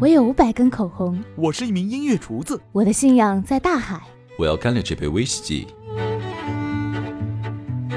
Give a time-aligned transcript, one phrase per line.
[0.00, 1.18] 我有五百根口红。
[1.34, 2.60] 我是一名音乐厨子。
[2.70, 4.00] 我的信仰在大海。
[4.38, 5.66] 我要干了这杯威士忌。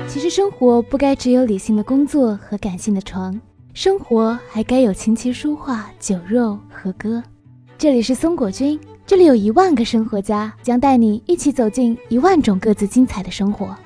[0.08, 3.40] 其实生活不该只有理性的工作和感性的床，
[3.76, 7.22] 生活还该有琴棋书画、酒肉和歌。
[7.78, 13.78] 这里是松果君，这里有一万个生活家，将带你一起走进一万种各自精彩的生活。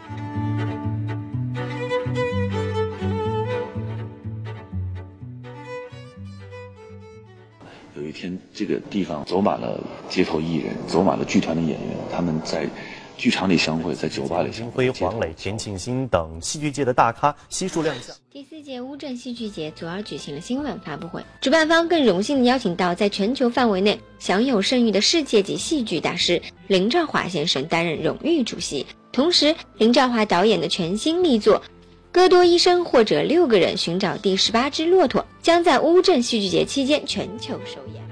[8.53, 9.79] 这个地方走满了
[10.09, 12.67] 街头艺人，走满了剧团的演员，他们在
[13.17, 14.91] 剧场里相会，在酒吧里相会。
[14.91, 18.15] 辉、黄磊、田沁鑫等戏剧界的大咖悉数亮相。
[18.29, 28.85] 第四届乌镇戏剧节昨儿举行了新闻发布会，主办方更荣幸地邀请到在全球范围内享有盛誉的世界级戏剧大师林兆华先生担任荣誉主席。
[29.13, 31.61] 同时，林兆华导演的全新力作。
[32.11, 38.04] 戈多医生或者六个人寻找第十八只骆驼，将在乌镇戏剧节期间全球首演。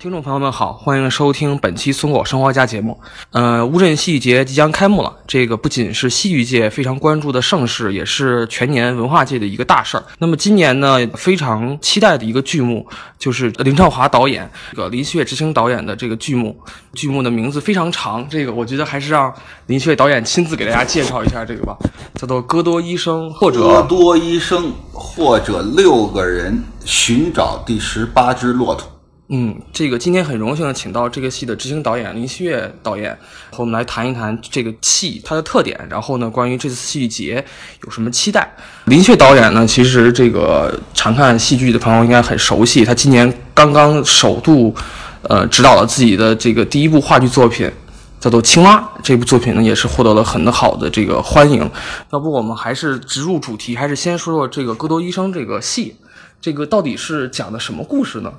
[0.00, 2.96] 听众朋友们好，欢迎收听本期《松果生活家》节目。
[3.32, 10.04] 呃，乌镇戏剧节即将开幕了，这个不仅是戏剧界非常关注的盛事，也是全年文化界的一个大事儿。
[10.18, 12.86] 那么今年呢，非常期待的一个剧目
[13.18, 16.56] 就是林兆华导演、这个林旭执行导演的这个剧目。
[16.92, 19.34] 剧目的名字非常长，这个我觉得还是让
[19.66, 21.76] 林旭导演亲自给大家介绍一下这个吧，
[22.14, 28.88] 叫做《戈多医生》或者《戈多医生》或者六个人寻找第十八只骆驼。
[29.30, 33.12] 嗯，这个今天很荣幸的请到这个戏的执行导演林希月导演
[33.50, 37.44] 和我们来谈一谈这个戏它的特点，然后呢，关于这次戏剧节
[37.84, 38.50] 有什么期待？
[38.86, 44.74] 林旭导演呢，其实这个常看戏剧的朋友应该很熟悉，他今年刚刚首度
[45.20, 47.70] 呃指导了自己的这个第一部话剧作品，
[48.18, 48.76] 叫做《青蛙》。
[49.02, 51.70] 这部作品呢，也是获得了很好的这个欢迎。
[52.12, 55.96] 要不我们还是直入主题，还是先说说这个《戈多医生》这个戏，
[56.40, 58.32] 这个到底是讲的什么故事呢？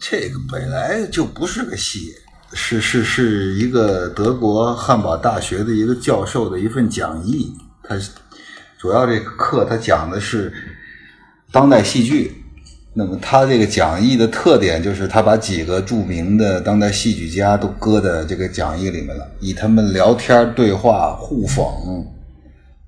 [0.00, 2.12] 这个本来就不是个戏，
[2.52, 7.52] 是是是一个德国汉堡大学的一个教授的一份讲义。
[7.82, 7.96] 他
[8.78, 10.52] 主要这个课他讲的是
[11.50, 12.44] 当代戏剧。
[12.94, 21.64] 那么他这个讲义的特点就是他把几个著名的当代戏剧家都搁在这个讲义里面了，以他们聊天对话互讽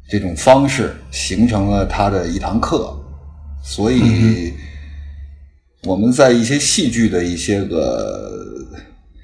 [0.08, 2.96] 这种方式形成了他的一堂课。
[3.64, 4.54] 所以。
[5.84, 8.66] 我们在一些戏剧的一些个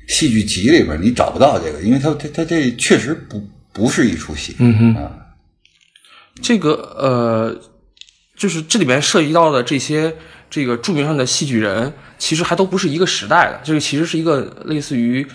[0.08, 3.42] 戏剧集里边，你找不到这个，因为它它它这确实不
[3.74, 4.56] 不是一出戏。
[4.58, 5.10] 嗯哼，
[6.40, 7.54] 这个呃，
[8.34, 10.14] 就是这里边涉及到的这些
[10.48, 15.26] 这个著名上的戏剧人，其实还都不是一个时代的，这个其实是一个类似于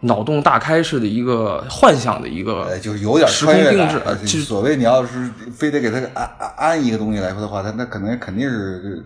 [0.00, 4.02] 脑洞大开式的一个幻想的一个，就是有点时空定制。
[4.26, 9.04] 其实所谓你要是非得给他安安安一个东西来说的话，他那可能肯定是。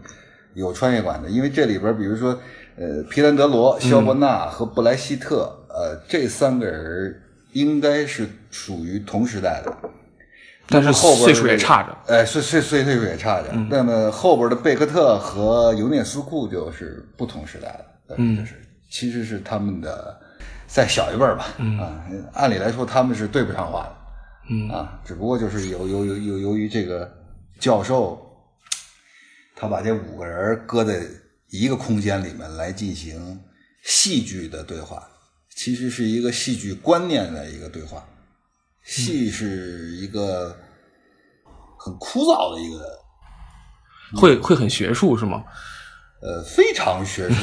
[0.59, 2.37] 有穿越感的，因为这里边，比如说，
[2.77, 9.73] 呃，皮兰德罗、肖伯纳和布莱希特，呃，这三个人应该是属于同时代的，
[10.67, 13.53] 但是后边岁数也差着，哎，岁岁岁岁数也差着。
[13.71, 17.69] 那么后边的贝克特和尤涅斯库就是不同时代
[18.09, 18.57] 的，嗯，就是
[18.91, 20.19] 其实是他们的
[20.67, 21.47] 再小一辈吧，
[21.81, 22.03] 啊，
[22.35, 23.93] 按理来说他们是对不上话的，
[24.51, 27.09] 嗯啊，只不过就是由由由由由于这个
[27.61, 28.25] 教授。
[29.61, 31.03] 他把这五个人搁在
[31.51, 33.41] 一个空间里面来进行
[33.83, 35.03] 戏剧的对话，
[35.53, 38.07] 其实是一个戏剧观念的一个对话。
[38.85, 40.57] 戏是一个
[41.77, 45.43] 很枯燥的一个，会会很学术是吗？
[46.23, 47.35] 呃，非常学术，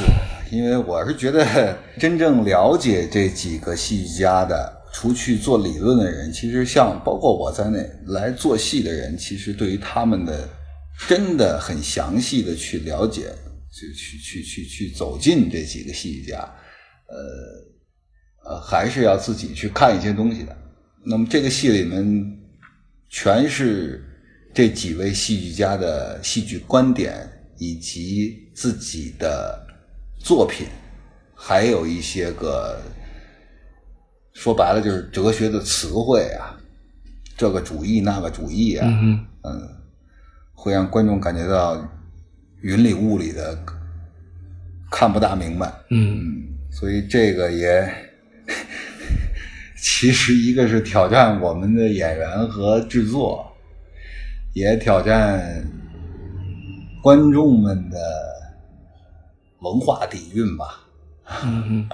[0.50, 10.48] 因为我是觉得真正了解这几个戏剧家的，除去做理论的人，其实像包括我在内来做戏的人，其实对于他们的。
[11.06, 13.32] 真的很详细的去了解，
[13.70, 16.38] 去去去去去走进这几个戏剧家，
[17.08, 20.56] 呃呃，还是要自己去看一些东西的。
[21.04, 22.38] 那么这个戏里面
[23.10, 24.02] 全是
[24.54, 27.28] 这几位戏剧家的戏剧观点，
[27.58, 29.66] 以及自己的
[30.18, 30.66] 作品，
[31.34, 32.80] 还有一些个
[34.32, 36.58] 说白了就是哲学的词汇啊，
[37.36, 38.88] 这个主义那个主义啊，
[39.44, 39.75] 嗯。
[40.56, 41.76] 会让观众感觉到
[42.62, 43.56] 云里雾里的，
[44.90, 45.72] 看不大明白。
[45.90, 47.88] 嗯，所以这个也
[49.78, 53.46] 其实一个是挑战我们的演员和制作，
[54.54, 55.64] 也挑战
[57.02, 57.98] 观众们的
[59.60, 60.80] 文化底蕴吧。
[61.44, 61.88] 嗯，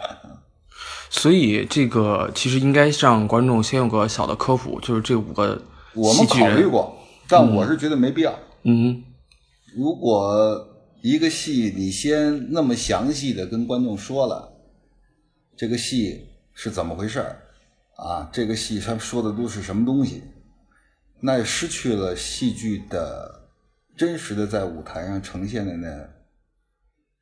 [1.11, 5.61] 所以这个其实应该让观众先有个小的科普，就是这五个
[5.95, 6.97] 我们考虑过，
[7.29, 8.31] 但我是觉得没必要。
[8.33, 8.37] 嗯，
[9.75, 10.69] 如果
[11.01, 14.53] 一个戏你先那么详细的跟观众说了，
[15.57, 17.43] 这个戏是怎么回事儿
[17.97, 18.31] 啊？
[18.33, 20.23] 这个戏他说的都是什么东西？
[21.21, 23.49] 那失去了戏剧的
[23.97, 26.09] 真实的在舞台上呈现的那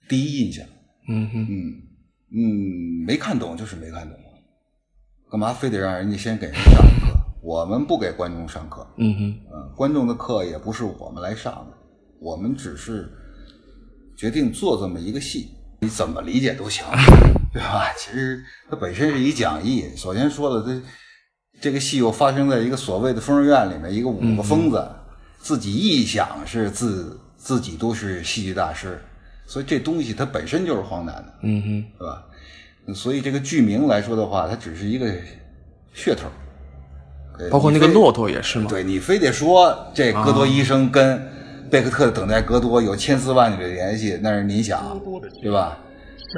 [0.08, 0.66] 第一印象。
[1.08, 1.82] 嗯哼，嗯
[2.32, 4.18] 嗯，没看懂就是没看懂，
[5.30, 7.09] 干嘛非得让人家先给人上课？
[7.42, 11.76] 我们不给观众上课，嗯哼，嗯，观众的课也不是我们来上的，
[12.20, 13.10] 我们只是
[14.16, 15.48] 决定做这么一个戏，
[15.80, 16.84] 你怎么理解都行，
[17.52, 17.92] 对吧？
[17.96, 19.86] 其实它本身是一讲义。
[19.96, 20.82] 首先说了，这
[21.60, 24.86] 这个戏又发生在一个所谓的疯人院里面，一个五个疯子、
[25.38, 29.00] 自己臆想是自自己都是戏剧大师，
[29.46, 32.26] 所以这东西它本身就是荒诞的，嗯哼，对吧？
[32.94, 35.06] 所以这个剧名来说的话，它只是一个
[35.94, 36.28] 噱头。
[37.40, 38.66] 呃包括那个骆驼也是吗？
[38.68, 41.20] 对你非得说这戈多医生跟
[41.70, 45.00] 贝克特的《等待戈多》有千丝万缕的联系，那是你想，
[45.42, 45.76] 对吧？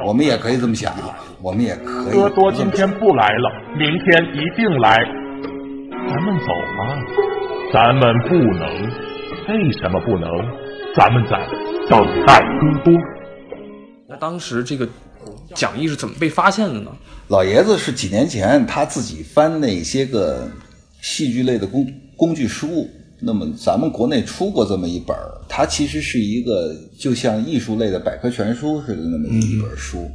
[0.07, 0.95] 我们也可以这么想，
[1.41, 2.13] 我们也可以。
[2.13, 4.97] 戈多今天不来了，明天一定来。
[6.09, 6.47] 咱们走
[6.79, 6.81] 吧，
[7.73, 8.63] 咱们不能，
[9.49, 10.29] 为什么不能？
[10.95, 11.39] 咱们在
[11.89, 12.93] 等待戈多。
[14.09, 14.87] 那当时这个
[15.55, 16.91] 讲义是怎么被发现的呢？
[17.29, 20.47] 老爷子是几年前他自己翻那些个
[21.03, 22.89] 戏剧类的工工具书，
[23.21, 30.09] 那么咱们国内出过这么一本儿，它其实是一个就像艺术类的百科全书似的那么一本书，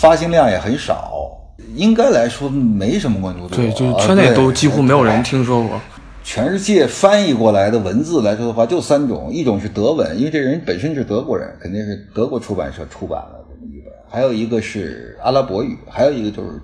[0.00, 1.30] 发行量也很少，
[1.74, 3.56] 应该来说没什么关注度。
[3.56, 5.80] 对，就圈内都几乎没有人听说过。
[6.22, 16.58] 全世界翻译过来的文字来说的话，就三种，一种是德文，因为这人本身是德国人，肯定是德国出版社出版了这么一本；还有一个是阿拉伯语，还有一个就是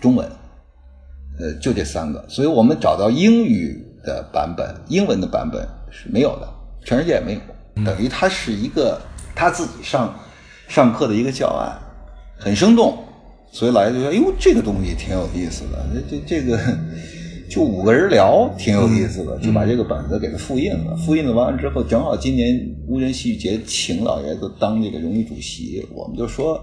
[0.00, 0.28] 中文，
[1.38, 2.24] 呃，就这三个。
[2.28, 6.48] 所以我们找到英语的版本，英文的版本是没有的，
[6.84, 9.00] 全世界也没有，等于它是一个
[9.34, 10.14] 他自己上
[10.68, 11.76] 上课的一个教案，
[12.38, 12.98] 很生动，
[13.50, 16.58] 所以老爷子说：“哎呦，这个东西挺有意思的，这这这个。”
[17.48, 20.96] 就五个人聊，挺有意思的，就把这个本子给他复印了。
[20.96, 26.60] 复印了完了之后，正好今年乌镇戏剧节请老爷子当这个荣誉主席，我们就说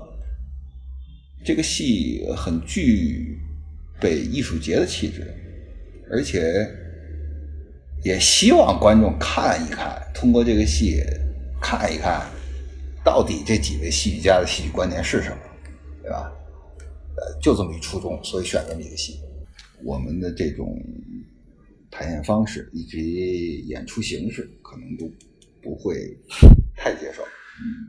[1.45, 3.39] 这个戏很具
[4.03, 5.25] 被艺术节的气质，
[6.11, 6.69] 而且
[8.03, 11.01] 也希望观众看一看，通过这个戏
[11.61, 12.29] 看一看，
[13.05, 15.37] 到底这几位戏剧家的戏剧观念是什么，
[16.01, 16.29] 对吧？
[17.15, 19.21] 呃，就这么一初衷，所以选这么一个戏。
[19.85, 20.77] 我们的这种
[21.89, 25.09] 排演方式以及演出形式，可能都
[25.61, 25.95] 不会
[26.75, 27.23] 太接受。
[27.23, 27.87] 嗯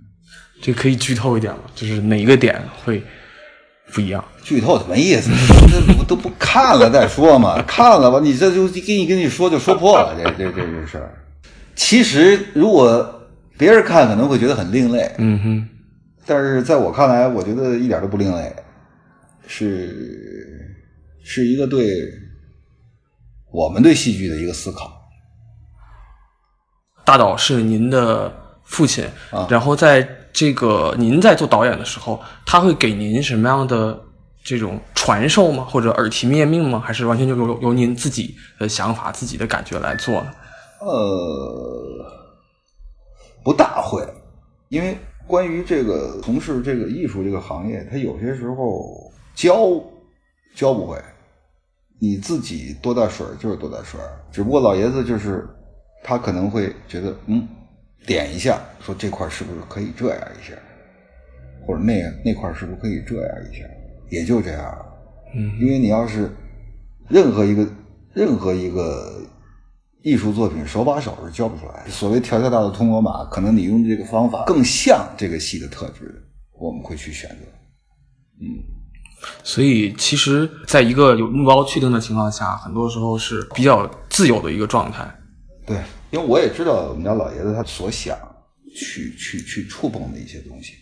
[0.63, 1.65] 这可以剧透一点吗？
[1.75, 3.03] 就是哪一个点会
[3.93, 4.25] 不一样？
[4.43, 5.31] 剧透什么意思？
[5.71, 7.63] 这不都不看了再说嘛？
[7.67, 11.15] 看了吧，你这就跟你跟你说就说破了，这这这这事儿。
[11.75, 13.23] 其实如果
[13.59, 15.69] 别人看可能会觉得很另类，嗯哼，
[16.27, 18.55] 但是在我看来，我觉得一点都不另类，
[19.47, 20.75] 是
[21.23, 22.09] 是一个对
[23.53, 24.93] 我们对戏剧的一个思考。
[27.05, 28.33] 大岛是您的
[28.65, 33.99] 父亲，啊然后在这个您在做导演的时候，他会给您什么样的
[34.43, 35.65] 这种传授吗？
[35.65, 36.83] 或者耳提面命吗？
[36.85, 40.27] 还是完全就由由您自己的想法、自己的感觉来做呢？
[40.81, 42.05] 呃，
[43.45, 44.07] 不大会，
[44.69, 49.57] 因为关于这个从事这个艺术这个行业，他有些时候教
[50.55, 51.01] 教不会，
[52.01, 54.01] 你自己多大水就是多大水，
[54.33, 55.49] 只不过老爷子就是
[56.03, 57.49] 他可能会觉得嗯，
[58.07, 60.55] 点一下，说这块是不是可以这样一下，
[61.67, 63.65] 或者那那块是不是可以这样一下，
[64.11, 64.87] 也就这样。
[65.35, 66.31] 嗯，因为你要是
[67.09, 67.67] 任何一个
[68.13, 69.23] 任何一个
[70.03, 71.85] 艺术作品手把手是教不出来。
[71.89, 76.23] 所谓条条大的通罗马，可能你用的这个方法更像这个戏的特质，
[76.59, 77.37] 我们会去选择。
[78.41, 78.63] 嗯
[79.43, 85.03] 所以其实，在一个有目标确定的情况下，很多时候是比较自由的一个状态。
[85.67, 85.77] 对，
[86.11, 88.17] 因为我也知道我们家老爷子他所想
[88.75, 90.75] 去去去触碰的一些东西，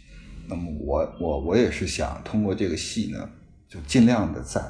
[0.48, 3.28] 那么我我我也是想通过这个戏呢，
[3.68, 4.60] 就尽量的再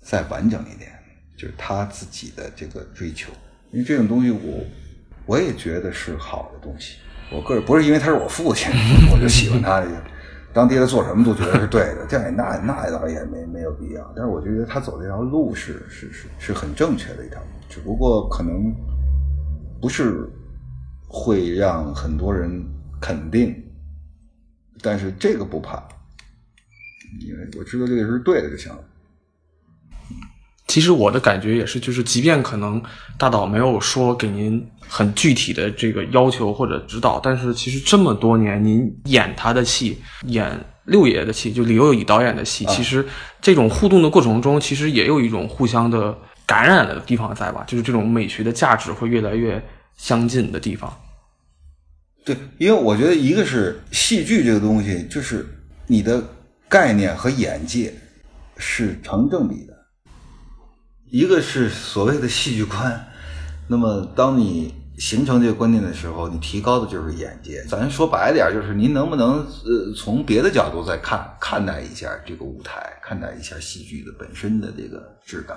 [0.00, 0.90] 再完整一点，
[1.36, 3.30] 就是他自己的这个追求，
[3.70, 4.64] 因为这种东西我
[5.26, 6.96] 我也觉得是好的东西。
[7.32, 8.70] 我个人不是因为他是我父亲，
[9.12, 10.02] 我就喜欢他这个。
[10.52, 14.12] 当爹的做什么都觉得是对的，这样那那倒也没没有必要。
[14.16, 18.74] 但是我觉得他走这条路是是是是很正确的一条路，只不过可能
[19.80, 20.28] 不是
[21.06, 22.64] 会让很多人
[23.00, 23.54] 肯定，
[24.82, 25.82] 但是这个不怕，
[27.20, 28.78] 因为我知道这个是对的就行了。
[30.66, 32.82] 其其实我的感觉也是，就是即便可能
[33.16, 43.02] 大导没有说给您很具体的这个要求或者指导，但是其实这么多年您演他的戏，演六爷的戏，就李幼乙导演的戏，其实
[43.40, 46.14] 这种互动的过程中，其实也有一种互相的
[46.46, 47.64] 感染的地方在吧？
[47.66, 49.60] 就是这种美学的价值会越来越
[49.96, 50.96] 相近的地方。
[52.24, 55.46] 对，因为我觉得一个是戏剧这个东西，就是
[55.86, 56.22] 你的
[56.68, 57.92] 概念和眼界
[58.56, 59.74] 是成正比的。
[61.10, 63.08] 一个是所谓的戏剧观，
[63.68, 67.62] 那么当你形成这个观念的时候，你提高的就是眼界。
[67.68, 75.56] 咱说白点，就是您能不能呃从别的角度再看看待一下这个舞台，看待一下戏剧的本身的这个质感。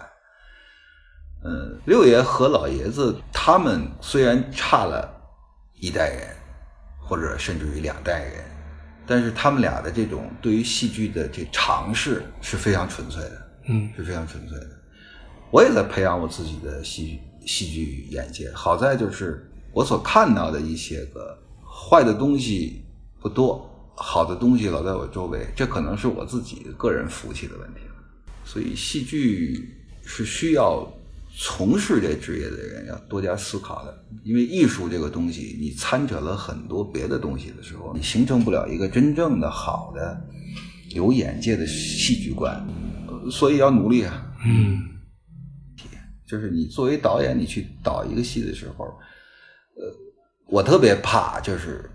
[1.43, 5.09] 嗯，六爷和老爷子他们虽然差了
[5.79, 6.35] 一代人，
[6.99, 8.43] 或者甚至于两代人，
[9.07, 14.69] 但是他们俩的这种对于戏剧的这尝试是非常纯粹的，嗯，是非常纯粹的。
[15.49, 22.85] 我也在培养我自己的戏戏剧眼界，好在就是我所看到的一些个坏的东西
[23.21, 27.79] 不多，好的东西老在我周围，这可能是我自己个人福气的问题。
[28.43, 30.85] 所以戏剧是需要
[31.41, 40.21] 从事这职业的人要多加思考的，因为艺术这个东西，你掺扯了很多别的东西的时候，你形成不了一个真正的好的、
[40.89, 42.61] 有眼界的戏剧观，
[43.07, 44.25] 呃所以要努力啊。
[44.45, 44.81] 嗯
[46.27, 48.83] 就是你作为导演，你去导一个戏的时候，
[49.75, 49.95] 呃，
[50.47, 51.89] 我特别怕就是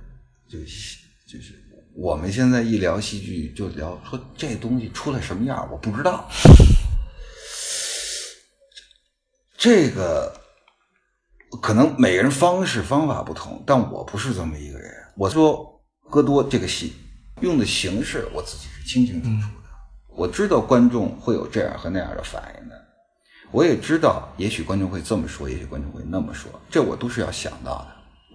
[0.48, 0.98] 就是
[1.28, 1.54] 就是
[1.94, 6.28] 我们现在一聊戏剧就聊说这东西出来什么样，我不知道。
[9.64, 10.30] 这个
[11.62, 14.92] 可能每个人方式方法不同，但我不是这么一个人。
[15.16, 15.80] 我说
[16.10, 16.94] 戈多这个戏
[17.40, 19.70] 用的形式，我自己是清清楚楚的。
[20.14, 22.78] 我知道观众会有这样和那样的反应的，
[23.52, 27.86] 我也知道，也许观众会这么说，也许观众会那么说，这我都是要想到的。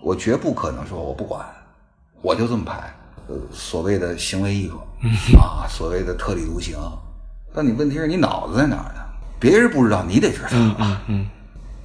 [0.02, 1.48] 我绝不可能说我不管，
[2.24, 2.92] 我就这么拍。
[3.28, 4.80] 呃，所谓的行为艺术
[5.38, 6.76] 啊，所谓的特立独行，
[7.54, 8.99] 但你问题是你脑子在哪儿呢？
[9.40, 11.04] 别人不知道，你得知道啊。
[11.08, 11.28] 嗯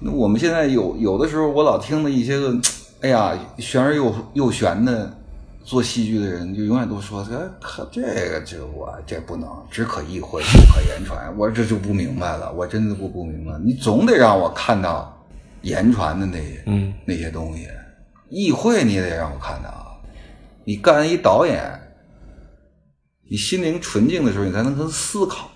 [0.00, 2.54] 那我们现在有有的时候，我老听的一些个，
[3.00, 5.10] 哎呀，玄而又又玄的
[5.62, 11.32] 做戏剧的人，就永远都说，这可这个这我这不能，只可意会，不可言传。
[11.38, 13.52] 我这就不明白了， 我真的不不明白。
[13.64, 15.24] 你总得让我看到
[15.62, 17.66] 言传的那些、嗯那些东西，
[18.28, 20.02] 意会你也得让我看到。
[20.64, 21.62] 你干一导演，
[23.30, 25.48] 你心灵纯净的时候，你才能跟思考。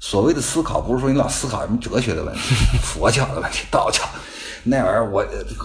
[0.00, 4.02] 所谓的思考，不是说你老思考什么哲学的问题、 佛教的问题、 道教
[4.64, 5.24] 那玩意儿，我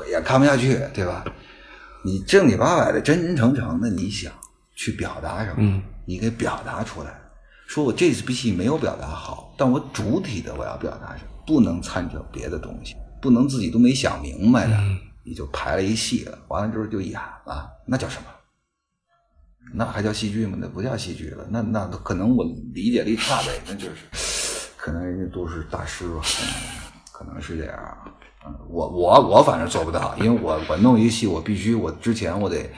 [0.10, 1.24] 也看不下去，对吧？
[2.06, 4.32] 你正经八百的、真真诚诚的，你想
[4.76, 7.18] 去表达什么，嗯你给表达出来。
[7.66, 14.78] 说我这部戏没有表达好，但我主体的我要表达什么，不能掺着别的东西，不能自己都没想明白的，
[15.24, 17.14] 你就排了一戏了，完了之后就演
[17.46, 18.26] 了，那叫什么？
[19.76, 20.56] 那还叫戏剧吗？
[20.62, 21.44] 那不叫戏剧了。
[21.50, 26.22] 那那可能我理解力差呗，那就是可能人家都是大师吧，
[27.12, 27.98] 可能是这样。
[28.46, 32.70] 嗯，我我我反正做不到，因为我我弄一个戏，我必须我之前我得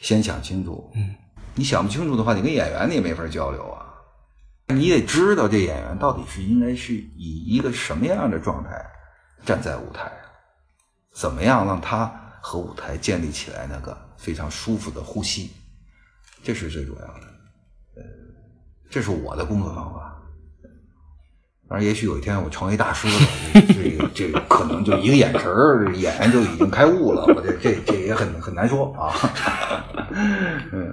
[0.00, 0.90] 先想清楚。
[0.94, 1.14] 嗯，
[1.54, 3.84] 你想不清楚的话，你跟演员你也没法交流啊。
[4.68, 8.70] 你得知道这演员到底是应该是以一个什么样的状态
[9.44, 10.12] 站在舞台上，
[11.12, 15.50] 怎么样让他和舞台建立起来那个非常舒服的呼吸。
[16.42, 17.26] 这是最主要的，
[17.96, 18.02] 呃，
[18.90, 20.16] 这是我的工作方法。
[21.68, 23.14] 当然，也许有一天我成为大师了，
[23.72, 27.24] 这个这个可能就一个眼神儿，演员就已经开悟了。
[27.26, 29.14] 我这这这也很很难说啊。
[30.72, 30.92] 嗯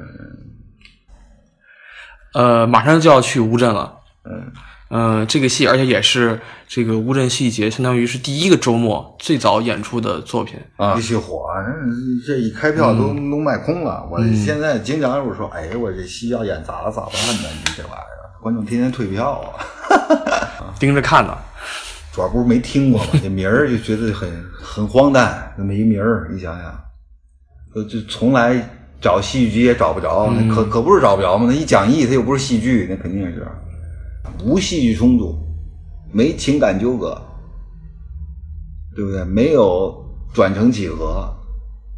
[2.36, 3.98] 呃，马上就要去乌镇了。
[4.26, 4.52] 嗯
[4.90, 10.58] 呃，这个戏，而且也是这个乌镇戏剧节，相当于是第一个周末最早演出的作品。
[10.78, 11.46] 啊，必须火！
[11.58, 14.08] 嗯这一开票都、都卖空了。
[14.10, 17.14] 我现在经常我说，哎，我这戏要演砸了咋办
[17.44, 17.50] 呢？
[17.66, 20.72] 你这玩意儿，观众天天退票啊。
[20.80, 21.38] 盯着看呢。
[22.14, 26.80] 主要不是没听过嘛，这名儿就觉得很很荒诞，那么一名儿，你想想，
[27.76, 28.58] 就，就从来
[29.00, 31.46] 找戏剧节也找不着，那可可不是找不着吗？
[31.48, 33.46] 那一讲义，它又不是戏剧，那肯定是
[34.44, 35.38] 无戏剧冲突，
[36.12, 37.22] 没情感纠葛，
[38.96, 39.24] 对不对？
[39.24, 41.34] 没有转成几何，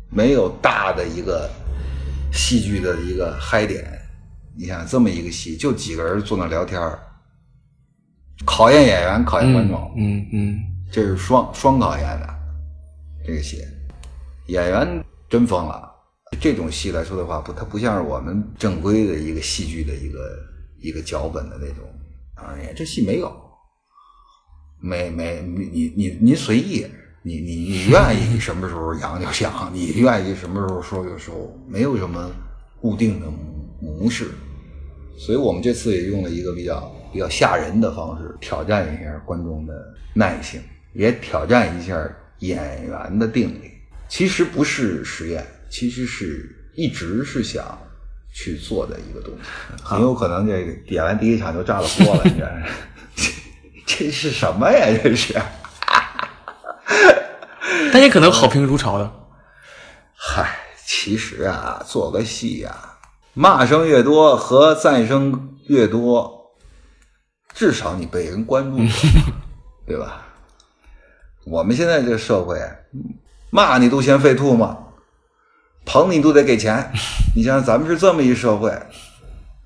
[0.10, 1.50] 没有大的一个
[2.32, 3.86] 戏剧的一个嗨点。
[4.58, 7.00] 你想这么一个戏，就几个人坐那聊天儿
[8.46, 10.60] 考验演员，考验观众，嗯嗯
[10.92, 12.28] 这是双双考验的
[13.26, 13.64] 这个戏，
[14.48, 15.88] 演员真疯了。
[16.40, 20.20] 这种戏来说的话，不，它不像是我们正规的一个戏剧的一个
[20.80, 21.86] 一个脚本的那种。
[22.42, 23.32] 当然，这戏没有，
[24.82, 26.86] 没没你你你您随意，
[27.22, 32.32] 你你你愿意什么时候扬就扬，你愿意什么时候收就收，没有什么
[32.80, 33.28] 固定的
[33.82, 34.30] 模式。
[35.18, 39.74] 所以我们这次也用了一个比较比较吓人的方式，挑战一下观众的
[40.14, 40.62] 耐性，
[40.94, 43.72] 也挑战一下演员的定力。
[44.08, 47.78] 其实不是实验，其实是一直是想
[48.40, 49.42] 去做的一个东西。
[49.84, 52.68] 很有可能这个点完第一场就炸了锅了， 你知道吗？
[53.16, 53.32] 这
[54.06, 54.88] 这是什么呀？
[55.04, 55.38] 这是？
[57.92, 59.12] 但也可能好评如潮的。
[60.16, 62.72] 嗨，其实啊，做个戏呀、
[63.34, 66.54] 骂声越多和赞声越多，
[67.54, 68.86] 至少你被人关注过，
[69.86, 70.26] 对吧？
[71.46, 72.60] 我们现在这社会，
[73.50, 74.89] 骂你都嫌费吐沫，
[75.86, 76.92] 捧你都得给钱。
[77.36, 78.72] 你想想，咱们是这么一社会，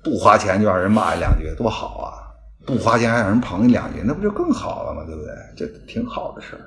[0.02, 2.08] 不花钱就让人骂一两句，多好啊！
[2.66, 5.02] 不花钱还让人捧你两句，那不就更好了吗？
[5.06, 5.30] 对不对？
[5.56, 6.60] 这挺好的事儿。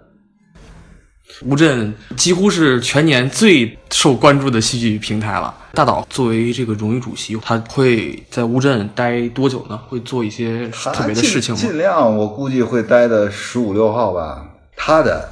[1.46, 5.54] 乌镇几乎是全年最受关注的戏剧平台了。
[5.74, 9.77] 大导作为这个荣誉主席，他会在乌镇待多久呢？
[9.88, 11.60] 会做一些特别的事情吗？
[11.60, 14.48] 尽尽量，我估计会待的十五六号吧。
[14.75, 15.27] 他的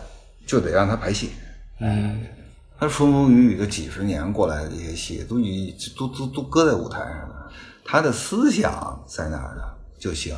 [0.46, 1.30] 就得让他排戏，
[1.80, 2.20] 嗯，
[2.86, 7.52] 他风风雨雨的几十年过来的这些戏，都已都都都搁在舞台上了。
[7.84, 10.38] 他的思想在那儿的就行。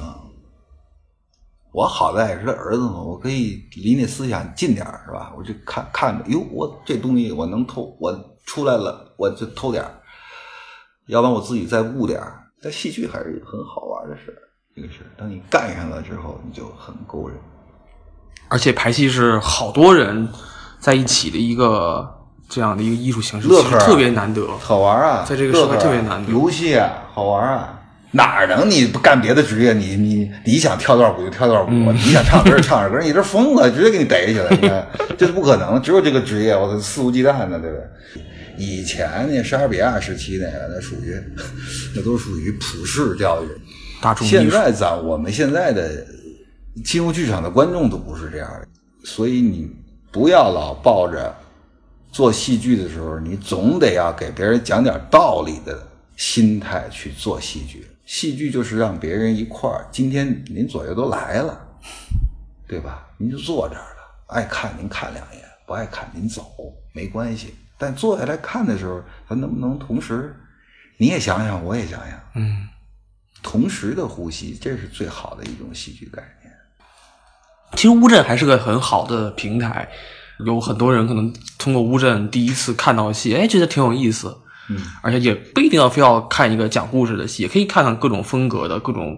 [1.74, 5.34] 我好在也是他儿子嘛，我可以离那思想近点，是吧？
[5.38, 9.84] 我就看看着，哟，我这东西我能偷，我出来了我就偷点，
[11.08, 12.46] 要不然我自己再悟点儿。
[12.62, 14.34] 但戏剧还是很好玩的事，
[14.74, 17.38] 这个事儿，当你干上了之后，你就很勾人。
[18.48, 20.30] 而且排戏是好多人
[20.80, 22.17] 在一起的一个
[22.50, 24.48] 这样的一个艺术形式，乐呵特别难得。
[24.60, 27.74] 好玩啊，在这个社会乐呵啊特别难得游戏啊，好玩啊。
[28.12, 29.74] 哪能你不干别的职业？
[29.74, 34.88] 你你你想跳多少舞就跳多少舞，嗯你想唱歌就唱着歌，你这疯了，直接给你逮起来，你看
[35.18, 35.80] 这是不可能。
[35.82, 37.84] 只有这个职业，我操，肆无忌惮的，对不对？
[38.58, 41.22] 以前那莎士比亚时期那个，那属于
[41.94, 43.48] 那都属于普世教育。
[44.02, 46.04] 大众现在咱我们现在的
[46.84, 48.68] 进入剧场的观众都不是这样的，
[49.04, 49.70] 所以你
[50.12, 51.36] 不要老抱着
[52.18, 57.88] 做戏剧的时候，你总得要给别人讲点道理的心态去做戏剧。
[58.08, 61.56] 戏剧就是让别人一块儿，今天您左右都来了，
[62.68, 63.08] 对吧？
[63.20, 66.44] 您就坐这儿了，爱看您看两眼，不爱看您走，
[66.92, 67.54] 没关系。
[67.78, 69.00] 但坐下来看的时候，
[69.30, 70.36] 咱能不能同时，
[70.98, 72.68] 你也想想，我也想想，嗯，
[73.44, 76.52] 同时的呼吸，这是最好的一种戏剧概念。
[77.74, 79.88] 其实乌镇还是个很好的平台，
[80.46, 84.36] 有很多人可能通过乌镇第一次看到戏，哎，觉得挺有意思。
[84.70, 89.18] 嗯，而且也不一定要非要看一个讲故事的戏，也可以看看各种风格的、各种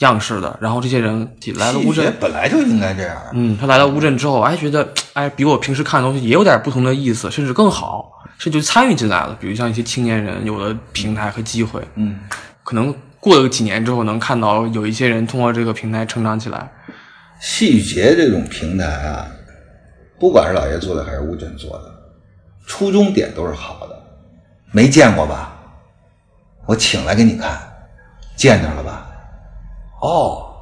[0.00, 0.58] 样式的。
[0.60, 3.16] 然后这些人来了乌镇，本来就应该这样。
[3.32, 9.36] 嗯，他来到乌镇之后，哎，觉得哎，比我平时看的东西也有点不同的意思，甚至更好，甚至参与进来了。
[9.40, 12.18] 比如像一些青年人有了平台和机会，嗯，
[12.64, 16.68] 可能过了几年之后，能看到有一些人通过这个平台成长起来。
[17.40, 19.24] 戏剧节这种平台啊，
[20.20, 21.90] 不管是老爷做的还是乌镇做的，
[22.66, 23.98] 初衷点都是好的。
[24.70, 25.56] 没见过吧？
[26.66, 27.58] 我请来给你看，
[28.36, 29.10] 见着了吧？
[30.02, 30.54] 哦，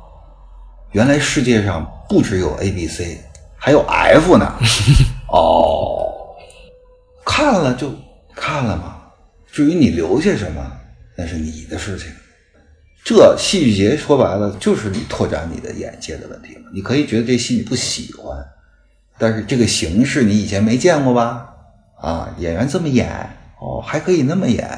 [0.92, 3.20] 原来世界上不只有 A、B、C，
[3.56, 4.54] 还有 F 呢。
[5.28, 6.36] 哦，
[7.26, 7.92] 看了就
[8.34, 9.02] 看了嘛。
[9.50, 10.72] 至于你留下什么，
[11.16, 12.10] 那是你的事情。
[13.04, 16.70] 这戏剧节说白了就是你拓展你的眼界的问题嘛。
[16.72, 18.36] 你可以觉得这戏你不喜欢，
[19.18, 21.44] 但是这个形式你以前没见过吧？
[22.00, 23.08] 啊，演员这么演，
[23.60, 24.70] 哦，还可以那么演，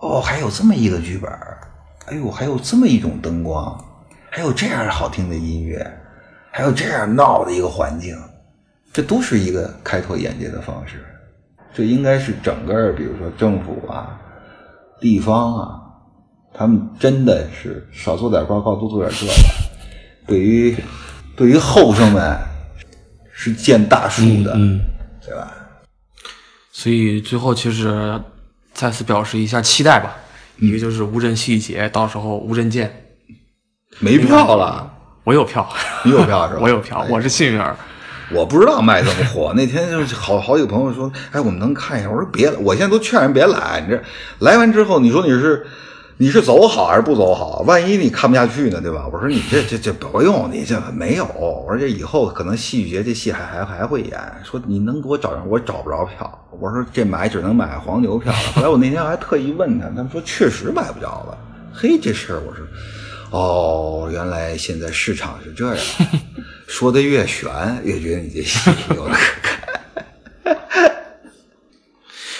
[0.00, 1.28] 哦，还有这么一个剧本，
[2.06, 3.76] 哎呦，还有这么一种灯光，
[4.30, 5.84] 还有这样好听的音乐，
[6.52, 8.16] 还有这样闹的一个环境，
[8.92, 11.04] 这都是一个开拓眼界的方式。
[11.74, 14.20] 这应该是整个，比如说政府啊、
[15.00, 15.80] 地方啊，
[16.54, 19.32] 他们真的是少做点报告，多做点这个。
[20.26, 20.76] 对于
[21.34, 22.38] 对于后生们
[23.44, 24.80] 是见大树的，嗯，
[25.26, 25.52] 对吧？
[26.70, 28.20] 所以最后其实
[28.72, 30.14] 再次表示一下期待吧，
[30.58, 33.16] 一个就是乌镇戏剧节，到时候乌镇见。
[33.98, 34.88] 没票了，
[35.24, 35.68] 我有票，
[36.04, 36.60] 你有票是吧？
[36.62, 37.76] 我有票，我是幸运儿。
[38.30, 39.52] 我不知道卖这么火。
[39.56, 42.08] 那天就是好 好几个朋友说，哎，我们能看一下。
[42.08, 43.80] 我说别，我现在都劝人别来。
[43.80, 44.00] 你这
[44.38, 45.66] 来完之后，你说你是
[46.22, 47.64] 你是走好还是不走好？
[47.66, 49.08] 万一你看不下去呢，对吧？
[49.12, 51.24] 我说你这这这不用，你这没有。
[51.34, 54.16] 我说这以后可能戏剧节这戏还还还会演。
[54.44, 56.46] 说你能给我找人，我找不着票。
[56.60, 58.38] 我说这买只能买黄牛票了。
[58.54, 61.36] 后来我那天还特意问他，他们说确实买不着了。
[61.74, 62.64] 嘿，这事儿我说。
[63.32, 65.84] 哦，原来现在市场是这样，
[66.68, 67.50] 说的越悬，
[67.82, 69.10] 越觉得你这戏有可
[69.42, 69.58] 看。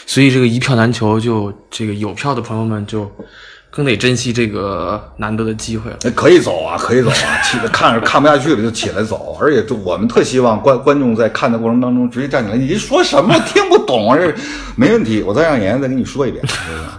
[0.07, 3.11] 所以这个一票难求，就这个有票的朋友们就
[3.75, 5.97] 更得珍惜这个难得的机会了。
[6.15, 9.35] 可以走啊，可以走啊，起来看着看不下去了就起来走。
[9.41, 14.19] 而且就我们特希望观观众在看的过程当中直接站起来，你说什么听不懂啊？
[14.19, 14.31] 这
[14.77, 16.45] 没问题，我再让演员再给你说一遍，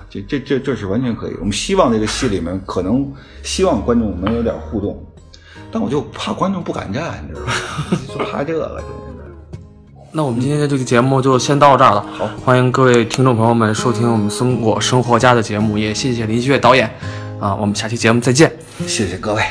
[0.10, 1.36] 这这这这是完全可以。
[1.40, 3.08] 我们希望这个戏里面可能
[3.44, 5.06] 希望观众能有点互动，
[5.72, 7.54] 但我就怕观众不敢站，你知道吗？
[8.10, 8.84] 就怕这个，
[10.16, 12.06] 那我们今天的这个节目就先到这儿了。
[12.14, 16.88] 好欢迎各位听众朋友们收听我们松果生活家的节目，也谢谢林希月导演。
[17.40, 18.52] 啊，我们下期节目再见。
[18.86, 19.42] 谢谢各位。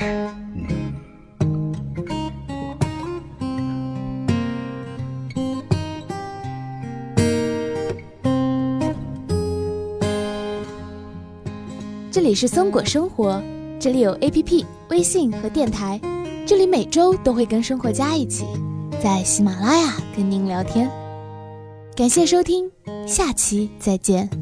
[12.13, 13.43] 这里是松果生活，
[13.81, 16.01] 这里有 APP、微信和电台，
[16.47, 18.47] 这里每周都会跟生活家一起
[19.03, 20.89] 在喜马拉雅跟您聊天。
[21.97, 22.71] 感谢收听，
[23.05, 24.42] 下期再见。